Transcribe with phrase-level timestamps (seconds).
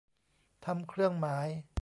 [0.65, 1.47] ทำเครื่องหมาย